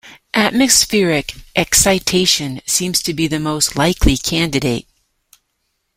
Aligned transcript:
Atmospheric 0.33 1.35
excitation 1.55 2.59
seems 2.65 3.03
to 3.03 3.13
be 3.13 3.27
the 3.27 3.39
most 3.39 3.75
likely 3.75 4.17
candidate. 4.17 4.87